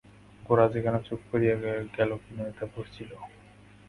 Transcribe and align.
গোরা 0.43 0.65
যে 0.73 0.79
কেন 0.81 0.95
চুপ 0.99 1.21
করিয়া 1.31 1.55
গেল 1.97 2.11
বিনয় 2.21 2.51
তাহা 2.51 2.71
বুঝিল। 2.73 3.11